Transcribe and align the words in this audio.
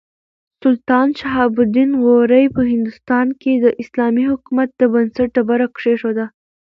سلطان 0.61 1.07
شهاب 1.19 1.53
الدین 1.61 1.89
غوري 2.03 2.45
په 2.55 2.61
هندوستان 2.71 3.27
کې 3.41 3.51
د 3.55 3.65
اسلامي 3.81 4.23
حکومت 4.31 4.69
د 4.75 4.81
بنسټ 4.93 5.29
ډبره 5.35 5.67
کېښوده. 5.77 6.25